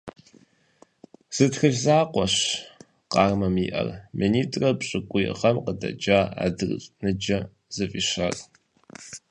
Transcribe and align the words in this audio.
Зы 1.35 1.45
тхылъ 1.51 1.79
закъуэщ 1.83 2.35
Къармэм 3.11 3.55
иӀэр– 3.65 3.89
минитӀрэ 4.17 4.69
пщыкӀуй 4.79 5.25
гъэм 5.39 5.57
къыдэкӀа 5.65 6.19
«АдрыщӀ 6.45 6.89
ныджэ» 7.03 7.39
зыфӀищар. 7.75 8.35